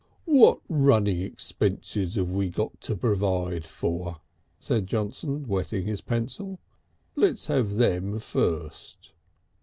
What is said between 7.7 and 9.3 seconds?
them first.